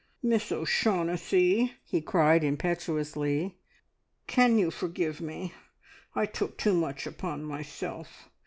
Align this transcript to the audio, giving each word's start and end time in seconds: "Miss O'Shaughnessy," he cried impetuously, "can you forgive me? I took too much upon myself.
"Miss 0.23 0.51
O'Shaughnessy," 0.51 1.73
he 1.83 2.01
cried 2.01 2.43
impetuously, 2.43 3.53
"can 4.25 4.57
you 4.57 4.71
forgive 4.71 5.21
me? 5.21 5.53
I 6.15 6.25
took 6.25 6.57
too 6.57 6.73
much 6.73 7.05
upon 7.05 7.43
myself. 7.43 8.09